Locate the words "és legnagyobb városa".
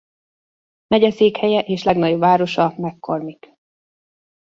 1.61-2.73